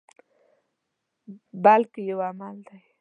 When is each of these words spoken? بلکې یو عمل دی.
بلکې 1.63 2.01
یو 2.09 2.19
عمل 2.27 2.57
دی. 2.67 2.79